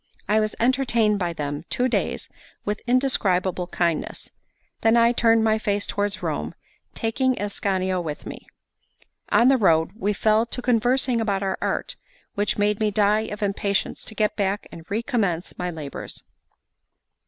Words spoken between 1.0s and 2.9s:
by them two days with